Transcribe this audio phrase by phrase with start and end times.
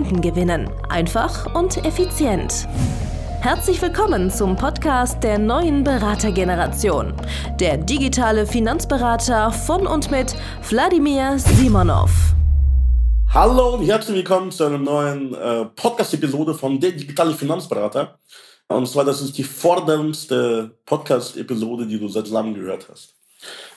[0.00, 0.70] Kunden gewinnen.
[0.88, 2.66] Einfach und effizient.
[3.42, 7.12] Herzlich willkommen zum Podcast der neuen Beratergeneration.
[7.60, 10.34] Der digitale Finanzberater von und mit
[10.70, 12.10] Wladimir Simonov.
[13.28, 18.18] Hallo und herzlich willkommen zu einer neuen äh, Podcast-Episode von Der digitale Finanzberater.
[18.68, 23.16] Und zwar, das ist die forderndste Podcast-Episode, die du seit langem gehört hast.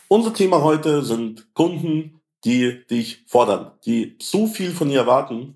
[0.08, 5.56] Unser Thema heute sind Kunden, die dich fordern, die zu viel von dir erwarten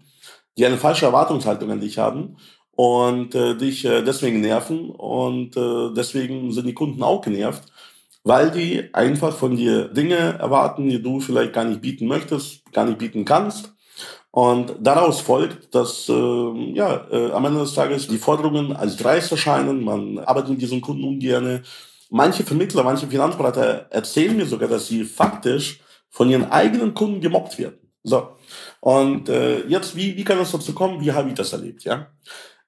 [0.57, 2.37] die eine falsche Erwartungshaltung an dich haben
[2.71, 7.63] und äh, dich äh, deswegen nerven und äh, deswegen sind die Kunden auch genervt,
[8.23, 12.85] weil die einfach von dir Dinge erwarten, die du vielleicht gar nicht bieten möchtest, gar
[12.85, 13.73] nicht bieten kannst.
[14.31, 19.31] Und daraus folgt, dass äh, ja, äh, am Ende des Tages die Forderungen als dreist
[19.31, 21.63] erscheinen, man arbeitet mit diesen Kunden ungern.
[22.11, 25.79] Manche Vermittler, manche Finanzberater erzählen mir sogar, dass sie faktisch
[26.09, 27.86] von ihren eigenen Kunden gemobbt werden.
[28.07, 28.29] So.
[28.79, 31.01] Und äh, jetzt, wie, wie kann das dazu kommen?
[31.01, 31.83] Wie habe ich das erlebt?
[31.83, 32.07] Ja?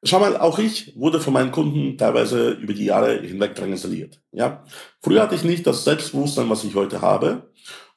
[0.04, 4.20] Schau mal, auch ich wurde von meinen Kunden teilweise über die Jahre hinweg drangsaliert.
[4.34, 4.64] Ja?
[5.02, 7.50] Früher hatte ich nicht das Selbstbewusstsein, was ich heute habe.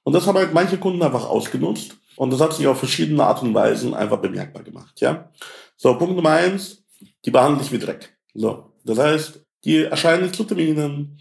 [0.05, 1.97] Und das haben halt manche Kunden einfach ausgenutzt.
[2.17, 5.01] Und das hat sich auf verschiedene Art und Weisen einfach bemerkbar gemacht.
[5.01, 5.31] Ja?
[5.77, 6.85] So, Punkt Nummer eins,
[7.25, 8.17] die behandeln dich wie Dreck.
[8.35, 11.19] So, das heißt, die erscheinen nicht zu Terminen,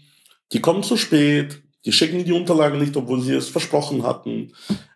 [0.52, 4.52] die kommen zu spät, die schicken die Unterlagen nicht, obwohl sie es versprochen hatten.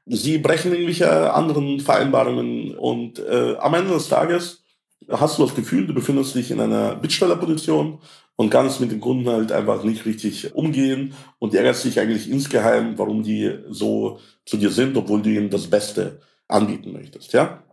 [0.07, 4.65] Sie brechen irgendwelche anderen Vereinbarungen und äh, am Ende des Tages
[5.11, 7.99] hast du das Gefühl, du befindest dich in einer Bittstellerposition
[8.37, 12.97] und kannst mit den Kunden halt einfach nicht richtig umgehen und ärgerst dich eigentlich insgeheim,
[12.97, 17.33] warum die so zu dir sind, obwohl du ihnen das Beste anbieten möchtest.
[17.33, 17.65] Ja?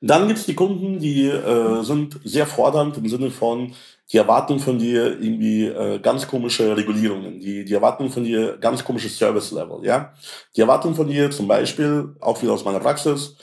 [0.00, 3.74] Dann gibt's die Kunden, die äh, sind sehr fordernd im Sinne von,
[4.10, 8.82] die erwarten von dir irgendwie äh, ganz komische Regulierungen, die, die erwarten von dir ganz
[8.82, 10.12] komisches Service-Level, ja.
[10.56, 13.36] Die erwarten von dir zum Beispiel, auch wieder aus meiner Praxis,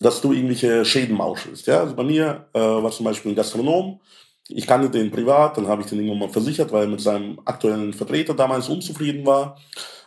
[0.00, 1.80] dass du irgendwelche Schäden mauschelst, ja.
[1.80, 4.00] Also bei mir äh, war zum Beispiel ein Gastronom,
[4.48, 7.40] ich kannte den privat, dann habe ich den irgendwann mal versichert, weil er mit seinem
[7.44, 9.56] aktuellen Vertreter damals unzufrieden war.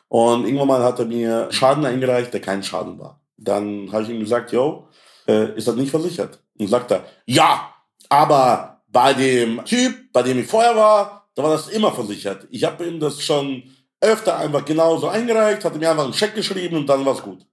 [0.10, 3.20] Und irgendwann mal hat er mir Schaden eingereicht, der kein Schaden war.
[3.38, 4.88] Dann habe ich ihm gesagt, yo,
[5.28, 6.40] äh, ist das nicht versichert?
[6.58, 7.74] Und sagt er, ja,
[8.10, 12.48] aber bei dem Typ, bei dem ich vorher war, da war das immer versichert.
[12.50, 13.64] Ich habe ihm das schon
[14.02, 17.46] öfter einfach genauso eingereicht, hatte mir einfach einen Scheck geschrieben und dann war es gut.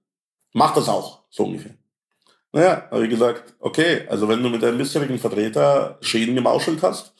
[0.53, 1.75] Mach das auch, so ungefähr.
[2.51, 7.13] Naja, habe ich gesagt, okay, also wenn du mit deinem bisherigen Vertreter Schäden gemauschelt hast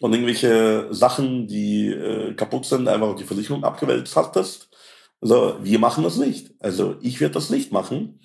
[0.00, 4.70] und irgendwelche Sachen, die äh, kaputt sind, einfach auf die Versicherung abgewälzt hattest,
[5.20, 6.54] also wir machen das nicht.
[6.60, 8.20] Also ich werde das nicht machen.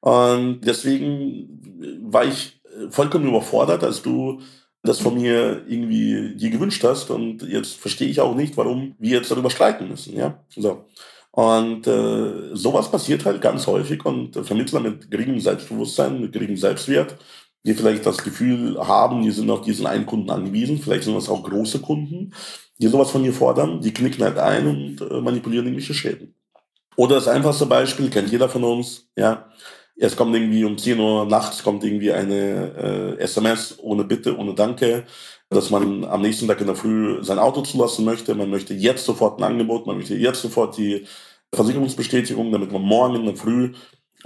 [0.00, 1.60] Und deswegen
[2.02, 4.40] war ich vollkommen überfordert, als du
[4.82, 7.10] das von mir irgendwie dir gewünscht hast.
[7.10, 10.16] Und jetzt verstehe ich auch nicht, warum wir jetzt darüber streiten müssen.
[10.16, 10.84] Ja, so.
[11.32, 17.16] Und äh, sowas passiert halt ganz häufig und Vermittler mit geringem Selbstbewusstsein, mit geringem Selbstwert,
[17.66, 21.28] die vielleicht das Gefühl haben, die sind auf diesen einen Kunden angewiesen, vielleicht sind das
[21.28, 22.32] auch große Kunden,
[22.78, 26.34] die sowas von dir fordern, die knicken halt ein und äh, manipulieren irgendwelche Schäden.
[26.96, 29.50] Oder das einfachste Beispiel, kennt jeder von uns, ja,
[29.98, 34.54] es kommt irgendwie um 10 Uhr nachts kommt irgendwie eine äh, SMS ohne Bitte, ohne
[34.54, 35.04] Danke,
[35.48, 38.34] dass man am nächsten Tag in der Früh sein Auto zulassen möchte.
[38.34, 41.06] Man möchte jetzt sofort ein Angebot, man möchte jetzt sofort die
[41.54, 43.72] Versicherungsbestätigung, damit man morgen in der Früh,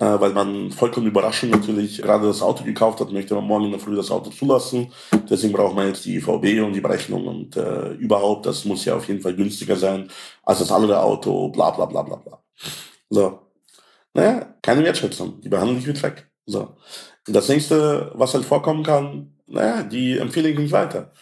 [0.05, 3.81] weil man vollkommen überraschend natürlich gerade das Auto gekauft hat, möchte man morgen in der
[3.81, 4.93] Früh das Auto zulassen.
[5.28, 8.97] Deswegen braucht man jetzt die IVB und die Berechnung und äh, überhaupt, das muss ja
[8.97, 10.09] auf jeden Fall günstiger sein
[10.43, 12.43] als das andere Auto, bla bla bla bla bla.
[13.11, 13.41] So,
[14.15, 15.41] naja, keine Wertschätzung.
[15.41, 16.31] Die behandeln dich wie Dreck.
[16.47, 16.77] So.
[17.27, 21.12] Das nächste, was halt vorkommen kann, naja, die empfehlen dich nicht weiter.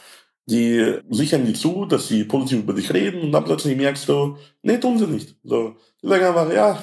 [0.48, 4.36] Die sichern dir zu, dass sie positiv über dich reden und dann plötzlich merkst du,
[4.62, 5.36] nee, tun sie nicht.
[5.44, 5.76] So.
[6.02, 6.82] Die sagen einfach, ja,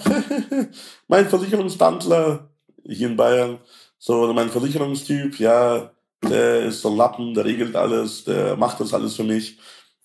[1.08, 2.50] mein Versicherungstantler
[2.84, 3.58] hier in Bayern,
[3.98, 5.92] so mein Versicherungstyp, ja,
[6.22, 9.58] der ist so ein Lappen, der regelt alles, der macht das alles für mich.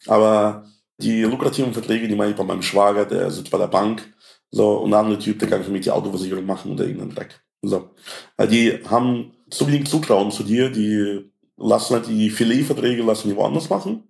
[0.06, 0.64] Aber
[0.98, 4.02] die lukrativen Verträge, die mache ich bei meinem Schwager, der sitzt bei der Bank
[4.50, 7.40] so, und der andere Typ, der kann für mich die Autoversicherung machen oder irgendeinen Dreck.
[7.62, 7.90] So.
[8.36, 11.29] Weil die haben zu wenig Zutrauen zu dir, die
[11.60, 14.04] lassen halt die Filetverträge lassen die woanders machen.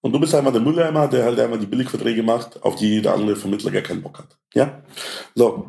[0.00, 3.14] Und du bist einfach der Mülleimer, der halt einfach die Billigverträge macht, auf die der
[3.14, 4.38] andere Vermittler gar keinen Bock hat.
[4.54, 4.82] Ja?
[5.34, 5.66] So.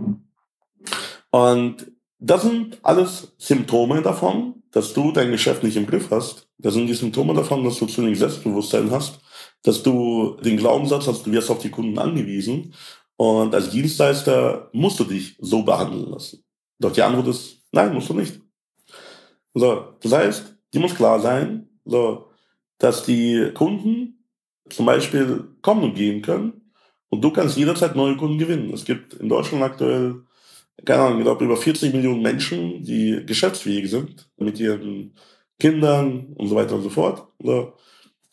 [1.31, 6.47] Und das sind alles Symptome davon, dass du dein Geschäft nicht im Griff hast.
[6.59, 9.19] Das sind die Symptome davon, dass du zu wenig Selbstbewusstsein hast,
[9.63, 12.73] dass du den Glaubenssatz hast, du wirst auf die Kunden angewiesen.
[13.15, 16.43] Und als Dienstleister musst du dich so behandeln lassen.
[16.79, 18.39] Doch die Antwort ist, nein, musst du nicht.
[19.55, 22.29] So, das heißt, die muss klar sein, so,
[22.77, 24.25] dass die Kunden
[24.69, 26.71] zum Beispiel kommen und gehen können
[27.09, 28.73] und du kannst jederzeit neue Kunden gewinnen.
[28.73, 30.23] Es gibt in Deutschland aktuell,
[30.85, 35.15] keine Ahnung, ich glaube über 40 Millionen Menschen, die geschäftsfähig sind mit ihren
[35.59, 37.27] Kindern und so weiter und so fort.
[37.41, 37.73] So.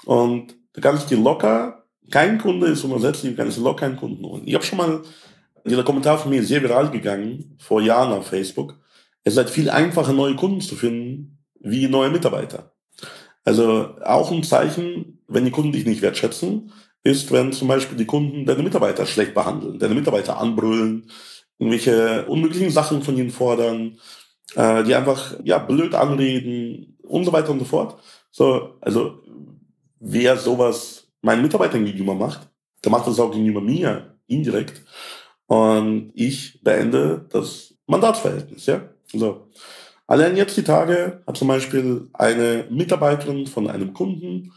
[0.04, 4.24] Und da kannst du dir locker, kein Kunde ist unersetzlich, du kannst locker einen Kunden
[4.24, 4.42] holen.
[4.44, 5.02] Ich habe schon mal,
[5.64, 8.78] dieser Kommentar von mir ist sehr viral gegangen, vor Jahren auf Facebook.
[9.22, 11.33] Es ist halt viel einfacher, neue Kunden zu finden,
[11.64, 12.72] wie neue Mitarbeiter.
[13.44, 16.72] Also auch ein Zeichen, wenn die Kunden dich nicht wertschätzen,
[17.02, 21.10] ist, wenn zum Beispiel die Kunden deine Mitarbeiter schlecht behandeln, deine Mitarbeiter anbrüllen,
[21.58, 23.98] irgendwelche unmöglichen Sachen von ihnen fordern,
[24.54, 28.00] äh, die einfach ja blöd anreden und so weiter und so fort.
[28.30, 29.20] So, also
[30.00, 32.48] wer sowas meinen Mitarbeitern gegenüber macht,
[32.82, 34.82] der macht das auch gegenüber mir indirekt.
[35.46, 38.88] Und ich beende das Mandatsverhältnis, ja.
[39.12, 39.48] So.
[40.06, 44.52] Allein jetzt die Tage hat zum Beispiel eine Mitarbeiterin von einem Kunden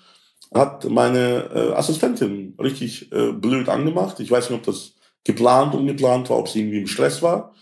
[0.53, 4.19] hat meine äh, Assistentin richtig äh, blöd angemacht.
[4.19, 7.53] Ich weiß nicht, ob das geplant, ungeplant war, ob sie irgendwie im Stress war.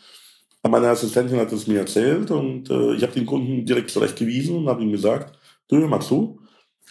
[0.61, 4.57] Aber meine Assistentin hat es mir erzählt und äh, ich habe den Kunden direkt zurechtgewiesen
[4.57, 5.37] und habe ihm gesagt,
[5.67, 6.39] du, hör mal zu,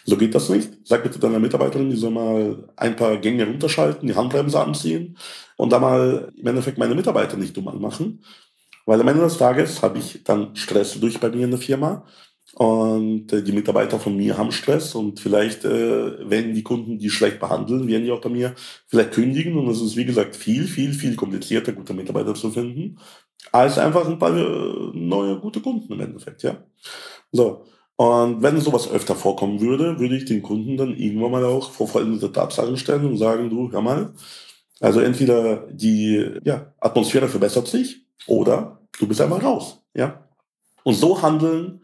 [0.05, 0.71] so geht das nicht.
[0.85, 5.17] Sag bitte deiner Mitarbeiterin, die soll mal ein paar Gänge runterschalten, die Handbremse anziehen
[5.57, 8.23] und da mal im Endeffekt meine Mitarbeiter nicht dumm anmachen.
[8.87, 12.05] Weil am Ende des Tages habe ich dann Stress durch bei mir in der Firma
[12.55, 17.11] und äh, die Mitarbeiter von mir haben Stress und vielleicht, äh, wenn die Kunden die
[17.11, 18.55] schlecht behandeln, werden die auch bei mir
[18.87, 19.57] vielleicht kündigen.
[19.59, 22.99] Und es ist, wie gesagt, viel, viel, viel komplizierter, gute Mitarbeiter zu finden,
[23.53, 26.57] als einfach ein paar äh, neue, gute Kunden im Endeffekt, ja.
[27.33, 27.65] So.
[27.97, 31.89] Und wenn sowas öfter vorkommen würde, würde ich den Kunden dann irgendwann mal auch vor
[31.89, 34.15] vollendete Tatsachen stellen und sagen, du, hör mal,
[34.81, 40.29] also entweder die ja, Atmosphäre verbessert sich oder du bist einfach raus, ja.
[40.83, 41.81] Und so handeln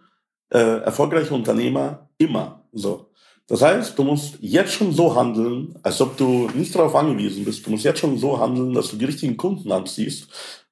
[0.51, 3.11] äh, erfolgreiche Unternehmer immer so.
[3.47, 7.67] Das heißt, du musst jetzt schon so handeln, als ob du nicht darauf angewiesen bist.
[7.67, 10.29] Du musst jetzt schon so handeln, dass du die richtigen Kunden anziehst.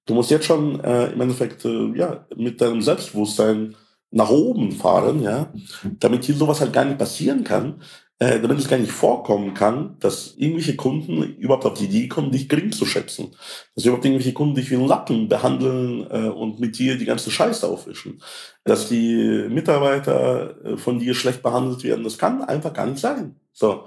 [0.06, 3.74] Du musst jetzt schon äh, im Endeffekt äh, ja, mit deinem Selbstbewusstsein
[4.10, 5.52] nach oben fahren, ja,
[5.98, 7.82] damit hier sowas halt gar nicht passieren kann,
[8.20, 12.32] äh, damit es gar nicht vorkommen kann, dass irgendwelche Kunden überhaupt auf die Idee kommen,
[12.32, 13.36] dich gering zu schätzen.
[13.74, 17.30] Dass überhaupt irgendwelche Kunden dich wie einen Lappen behandeln äh, und mit dir die ganze
[17.30, 18.20] Scheiße aufwischen.
[18.64, 23.36] Dass die Mitarbeiter äh, von dir schlecht behandelt werden, das kann einfach gar nicht sein.
[23.52, 23.84] So.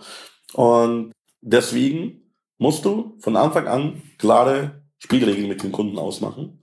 [0.54, 1.12] Und
[1.42, 6.62] deswegen musst du von Anfang an klare Spielregeln mit den Kunden ausmachen.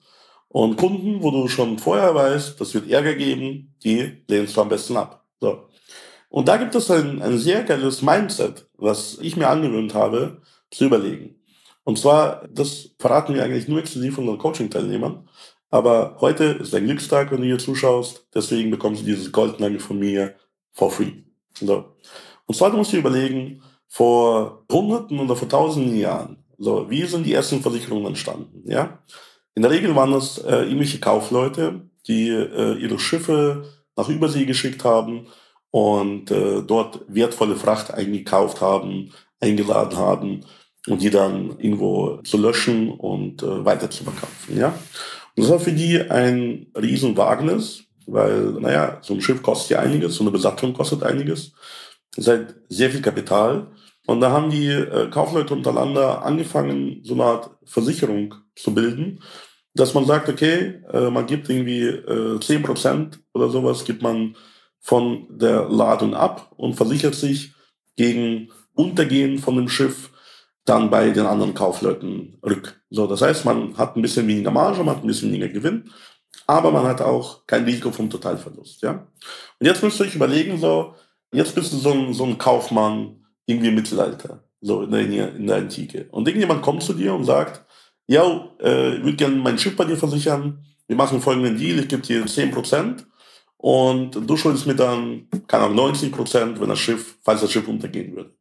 [0.49, 4.71] Und Kunden, wo du schon vorher weißt, das wird Ärger geben, die lehnst du am
[4.71, 5.27] besten ab.
[5.39, 5.69] So.
[6.29, 10.85] Und da gibt es ein, ein sehr geiles Mindset, was ich mir angewöhnt habe, zu
[10.85, 11.37] überlegen.
[11.85, 15.27] Und zwar, das verraten wir eigentlich nur exklusiv unseren Coaching-Teilnehmern.
[15.71, 18.27] Aber heute ist ein Glückstag, wenn du hier zuschaust.
[18.35, 20.35] Deswegen bekommst du dieses Goldnagel von mir
[20.73, 21.13] for free.
[21.55, 21.97] So.
[22.47, 27.25] Und zwar, du musst dir überlegen, vor Hunderten oder vor Tausenden Jahren, so, wie sind
[27.25, 28.69] die ersten Versicherungen entstanden?
[28.71, 29.03] Ja?
[29.55, 33.65] In der Regel waren es äh, irgendwelche Kaufleute, die äh, ihre Schiffe
[33.97, 35.27] nach Übersee geschickt haben
[35.71, 40.41] und äh, dort wertvolle Fracht eingekauft haben, eingeladen haben
[40.87, 44.59] und die dann irgendwo zu löschen und äh, weiter zu verkaufen.
[44.59, 44.69] Ja?
[44.69, 50.15] Und das war für die ein Riesenwagnis, weil, naja, so ein Schiff kostet ja einiges,
[50.15, 51.53] so eine Besatzung kostet einiges.
[52.17, 53.69] Ist halt sehr viel Kapital.
[54.07, 59.21] Und da haben die äh, Kaufleute untereinander angefangen, so eine Art Versicherung zu bilden,
[59.75, 64.35] dass man sagt, okay, äh, man gibt irgendwie äh, 10% oder sowas, gibt man
[64.89, 67.53] von der Ladung ab und versichert sich
[67.95, 70.09] gegen Untergehen von dem Schiff
[70.65, 72.81] dann bei den anderen Kaufleuten rück.
[72.89, 75.91] So, das heißt, man hat ein bisschen weniger Marge, man hat ein bisschen weniger Gewinn,
[76.47, 79.07] aber man hat auch kein Risiko vom Totalverlust, ja.
[79.61, 80.95] Und jetzt müsst ihr euch überlegen, so,
[81.35, 85.47] jetzt bist du so ein, so ein Kaufmann irgendwie im Mittelalter, so in der, in
[85.47, 86.09] der Antike.
[86.13, 87.63] Und irgendjemand kommt zu dir und sagt,
[88.07, 88.25] ja,
[88.59, 92.01] äh, ich würde gerne mein Schiff bei dir versichern, wir machen folgenden Deal, ich gebe
[92.01, 93.05] dir 10%,
[93.59, 97.67] und du schuldest mir dann, keine Ahnung, 90 Prozent, wenn das Schiff, falls das Schiff
[97.67, 98.33] untergehen würde.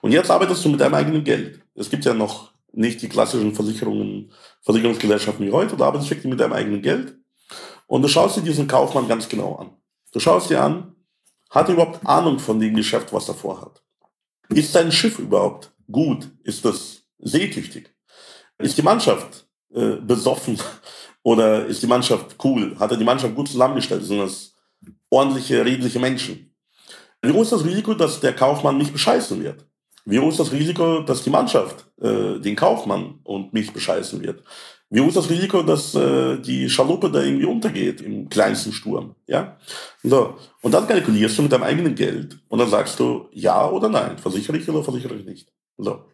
[0.00, 1.60] Und jetzt arbeitest du mit deinem eigenen Geld.
[1.74, 4.30] Es gibt ja noch nicht die klassischen Versicherungen,
[4.62, 7.16] Versicherungsgesellschaften wie heute, du arbeitest wirklich mit deinem eigenen Geld.
[7.86, 9.70] Und du schaust dir diesen Kaufmann ganz genau an.
[10.12, 10.94] Du schaust dir an,
[11.50, 13.82] hat er überhaupt Ahnung von dem Geschäft, was er vorhat?
[14.50, 16.28] Ist sein Schiff überhaupt gut?
[16.42, 17.94] Ist das seetüchtig?
[18.58, 20.58] Ist die Mannschaft äh, besoffen
[21.22, 22.76] oder ist die Mannschaft cool?
[22.78, 24.04] Hat er die Mannschaft gut zusammengestellt?
[24.04, 24.54] Sind das
[25.10, 26.54] ordentliche, redliche Menschen.
[27.22, 29.66] Wie hoch ist das Risiko, dass der Kaufmann mich bescheißen wird?
[30.04, 34.42] Wie hoch ist das Risiko, dass die Mannschaft äh, den Kaufmann und mich bescheißen wird?
[34.90, 39.14] Wie hoch ist das Risiko, dass äh, die Schaluppe da irgendwie untergeht im kleinsten Sturm?
[39.26, 39.58] Ja?
[40.02, 40.36] So.
[40.62, 44.16] Und dann kalkulierst du mit deinem eigenen Geld und dann sagst du ja oder nein,
[44.16, 45.52] versichere ich oder versichere ich nicht.
[45.76, 46.04] So.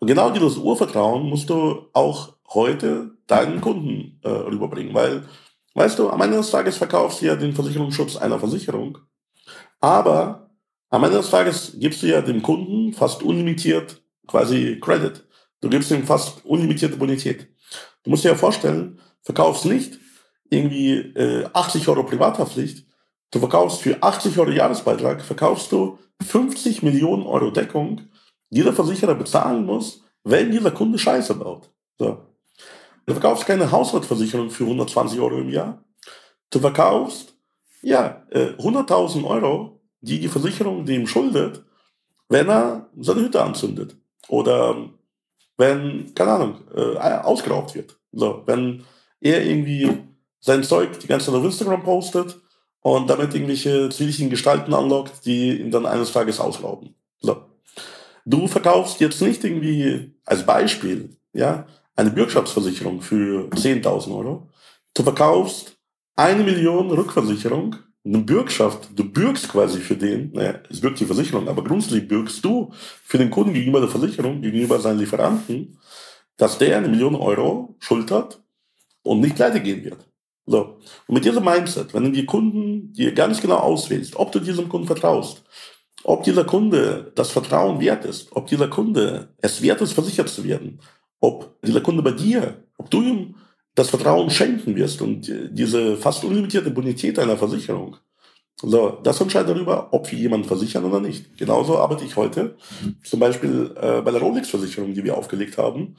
[0.00, 5.24] Und genau dieses Urvertrauen musst du auch heute deinen Kunden äh, rüberbringen, weil,
[5.74, 8.98] weißt du, am Ende des Tages verkaufst du ja den Versicherungsschutz einer Versicherung,
[9.80, 10.50] aber
[10.90, 15.24] am Ende des Tages gibst du ja dem Kunden fast unlimitiert quasi Credit.
[15.60, 17.48] Du gibst ihm fast unlimitierte Bonität.
[18.02, 19.98] Du musst dir ja vorstellen, verkaufst nicht
[20.48, 22.86] irgendwie äh, 80 Euro Privathaftpflicht,
[23.30, 28.00] du verkaufst für 80 Euro Jahresbeitrag, verkaufst du 50 Millionen Euro Deckung,
[28.50, 31.70] die der Versicherer bezahlen muss, wenn dieser Kunde Scheiße baut.
[31.98, 32.29] So.
[33.10, 35.84] Du verkaufst keine Hausratversicherung für 120 Euro im Jahr.
[36.48, 37.34] Du verkaufst,
[37.82, 41.64] ja, äh, 100.000 Euro, die die Versicherung dem schuldet,
[42.28, 43.96] wenn er seine Hütte anzündet.
[44.28, 44.90] Oder
[45.56, 47.98] wenn, keine Ahnung, äh, ausgeraubt wird.
[48.12, 48.84] So, wenn
[49.20, 49.90] er irgendwie
[50.38, 52.40] sein Zeug die ganze Zeit auf Instagram postet
[52.80, 56.94] und damit irgendwelche zivilischen Gestalten anlockt, die ihn dann eines Tages ausrauben.
[57.18, 57.42] So.
[58.24, 61.66] Du verkaufst jetzt nicht irgendwie als Beispiel, ja,
[62.00, 64.48] eine Bürgschaftsversicherung für 10.000 Euro.
[64.94, 65.76] Du verkaufst
[66.16, 71.48] eine Million Rückversicherung eine Bürgschaft, du bürgst quasi für den, naja, es bürgt die Versicherung,
[71.48, 75.78] aber grundsätzlich bürgst du für den Kunden gegenüber der Versicherung, gegenüber seinen Lieferanten,
[76.38, 78.42] dass der eine Million Euro schultert
[79.02, 80.06] und nicht pleite gehen wird.
[80.46, 80.78] So.
[81.06, 84.68] Und mit diesem Mindset, wenn du die Kunden dir ganz genau auswählst, ob du diesem
[84.68, 85.44] Kunden vertraust,
[86.02, 90.42] ob dieser Kunde das Vertrauen wert ist, ob dieser Kunde es wert ist, versichert zu
[90.44, 90.80] werden,
[91.20, 93.34] ob dieser Kunde bei dir, ob du ihm
[93.74, 97.96] das Vertrauen schenken wirst und diese fast unlimitierte Bonität einer Versicherung.
[98.62, 101.38] So, das entscheidet darüber, ob wir jemanden versichern oder nicht.
[101.38, 102.56] Genauso arbeite ich heute,
[103.02, 105.96] zum Beispiel äh, bei der Rolex-Versicherung, die wir aufgelegt haben.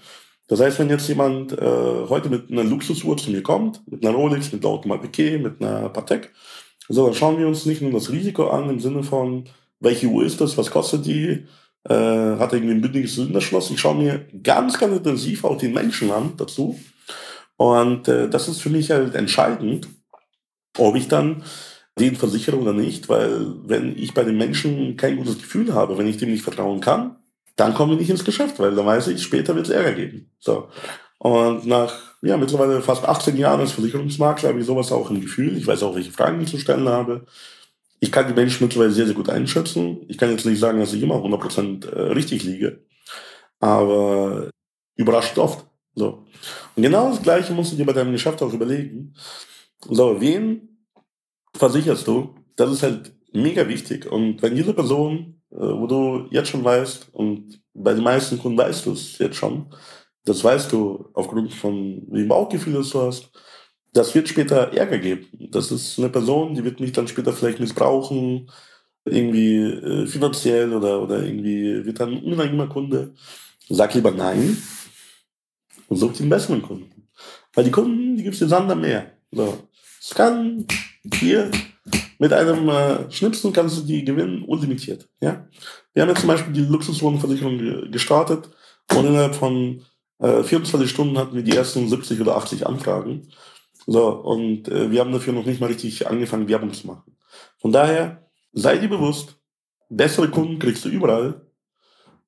[0.48, 4.16] Das heißt, wenn jetzt jemand äh, heute mit einer Luxusuhr zu mir kommt, mit einer
[4.16, 6.34] Rolex, mit einer Audemars mit einer Patek,
[6.88, 9.46] so, dann schauen wir uns nicht nur das Risiko an im Sinne von,
[9.80, 11.46] welche Uhr ist das, was kostet die,
[11.90, 13.72] äh, hat irgendwie ein bündiges Zylinderschloss.
[13.72, 16.80] Ich schaue mir ganz, ganz intensiv auch den Menschen an dazu
[17.58, 19.88] und äh, das ist für mich halt entscheidend,
[20.78, 21.44] ob ich dann
[22.00, 26.08] den versichere oder nicht, weil wenn ich bei den Menschen kein gutes Gefühl habe, wenn
[26.08, 27.18] ich dem nicht vertrauen kann,
[27.58, 30.32] dann komme ich nicht ins Geschäft, weil dann weiß ich, später wird es Ärger geben.
[30.40, 30.70] So.
[31.20, 35.58] Und nach ja, mittlerweile fast 18 Jahren als Versicherungsmakler habe ich sowas auch im Gefühl.
[35.58, 37.26] Ich weiß auch, welche Fragen ich zu stellen habe.
[38.04, 40.04] Ich kann die Menschen mittlerweile sehr, sehr gut einschätzen.
[40.08, 42.84] Ich kann jetzt nicht sagen, dass ich immer 100% äh, richtig liege,
[43.60, 44.50] aber
[44.96, 45.68] überrascht oft.
[45.94, 46.26] So.
[46.76, 49.14] Und genau das Gleiche musst du dir bei deinem Geschäft auch überlegen.
[49.88, 50.88] So, wen
[51.56, 52.34] versicherst du?
[52.56, 54.12] Das ist halt mega wichtig.
[54.12, 58.58] Und wenn diese Person, äh, wo du jetzt schon weißt, und bei den meisten Kunden
[58.58, 59.72] weißt du es jetzt schon,
[60.26, 63.32] das weißt du aufgrund von dem Bauchgefühl, das du hast,
[63.94, 65.28] das wird später Ärger geben.
[65.52, 68.50] Das ist eine Person, die wird mich dann später vielleicht missbrauchen,
[69.06, 73.14] irgendwie äh, finanziell oder, oder irgendwie wird dann unangenehmer Kunde.
[73.70, 74.58] Sag lieber nein
[75.88, 77.08] und such den besseren Kunden.
[77.54, 79.12] Weil die Kunden, die gibt es den Sand am Meer.
[79.32, 79.58] So.
[80.00, 80.66] Es kann
[81.14, 81.52] hier
[82.18, 85.10] mit einem äh, Schnipsen kannst du die gewinnen, unlimitiert.
[85.20, 85.48] Ja?
[85.94, 88.50] Wir haben jetzt zum Beispiel die Luxuswohnversicherung gestartet
[88.96, 89.82] und innerhalb von
[90.20, 93.28] äh, 24 Stunden hatten wir die ersten 70 oder 80 Anfragen.
[93.88, 97.16] So, und äh, wir haben dafür noch nicht mal richtig angefangen, Werbung zu machen.
[97.58, 99.38] Von daher, sei dir bewusst,
[99.90, 101.42] bessere Kunden kriegst du überall.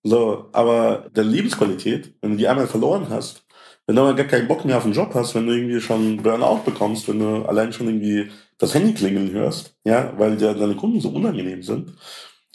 [0.03, 3.45] So, aber der Lebensqualität, wenn du die einmal verloren hast,
[3.85, 6.17] wenn du aber gar keinen Bock mehr auf den Job hast, wenn du irgendwie schon
[6.17, 10.75] Burnout bekommst, wenn du allein schon irgendwie das Handy klingeln hörst, ja, weil dir deine
[10.75, 11.93] Kunden so unangenehm sind,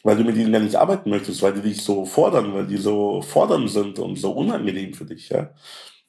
[0.03, 2.79] weil du mit ihnen gar nicht arbeiten möchtest, weil die dich so fordern, weil die
[2.79, 5.51] so fordernd sind und so unangenehm für dich, ja.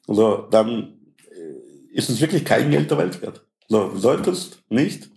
[0.08, 0.99] Also, dann
[1.92, 3.46] ist es wirklich kein Geld der Welt wert.
[3.68, 5.10] So, solltest nicht,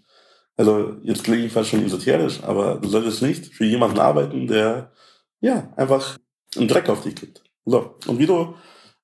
[0.57, 4.91] also jetzt klinge ich fast schon esoterisch, aber du solltest nicht für jemanden arbeiten, der
[5.41, 6.17] ja einfach
[6.55, 7.43] einen Dreck auf dich gibt.
[7.65, 8.53] So, und wie du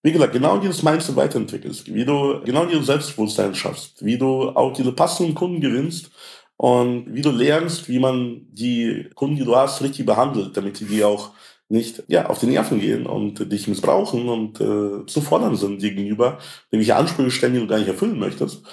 [0.02, 4.72] wie gesagt, genau dieses Mindset weiterentwickelst, wie du genau dieses Selbstbewusstsein schaffst, wie du auch
[4.72, 6.12] diese passenden Kunden gewinnst
[6.56, 10.86] und wie du lernst, wie man die Kunden, die du hast, richtig behandelt, damit die
[10.86, 11.32] dir auch
[11.70, 15.94] nicht ja, auf die Nerven gehen und dich missbrauchen und äh, zu fordern sind dir
[15.94, 16.40] gegenüber,
[16.72, 18.64] irgendwelche Ansprüche stellen, die du gar nicht erfüllen möchtest,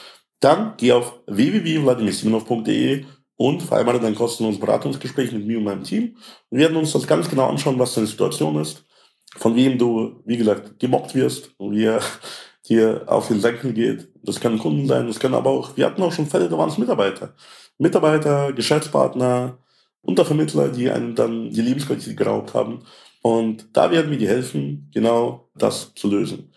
[0.40, 3.04] dann geh auf www.vladimirsimonov.de
[3.36, 6.16] und vereinbare dein kostenloses Beratungsgespräch mit mir und meinem Team.
[6.50, 8.86] Wir werden uns das ganz genau anschauen, was deine Situation ist
[9.36, 12.00] von wem du, wie gesagt, gemobbt wirst und wie er
[12.68, 14.08] dir auf den Senkel geht.
[14.22, 16.68] Das können Kunden sein, das können aber auch, wir hatten auch schon Fälle, da waren
[16.68, 17.34] es Mitarbeiter.
[17.78, 19.58] Mitarbeiter, Geschäftspartner,
[20.06, 22.84] Untervermittler, die einem dann die Lebensqualität geraubt haben.
[23.22, 26.52] Und da werden wir dir helfen, genau das zu lösen.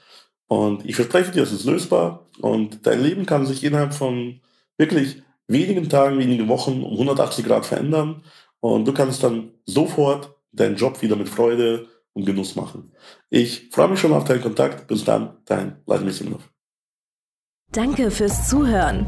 [0.47, 4.41] Und ich verspreche dir, es ist lösbar und dein Leben kann sich innerhalb von
[4.77, 8.23] wirklich wenigen Tagen, wenigen Wochen um 180 Grad verändern
[8.59, 12.91] und du kannst dann sofort deinen Job wieder mit Freude und Genuss machen.
[13.29, 14.87] Ich freue mich schon auf deinen Kontakt.
[14.87, 16.49] Bis dann, dein Vladimir Simonov.
[17.71, 19.07] Danke fürs Zuhören.